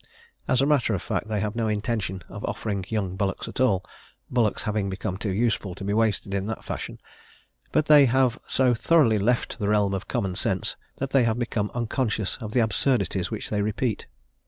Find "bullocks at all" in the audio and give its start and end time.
3.15-3.85